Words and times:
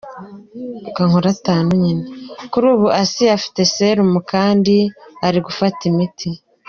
Kuri 2.51 2.65
ubu 2.73 2.87
Asinah 3.01 3.35
afite 3.39 3.59
serumu 3.75 4.19
kandi 4.31 4.75
ari 5.25 5.39
gufata 5.47 5.81
imiti. 5.91 6.29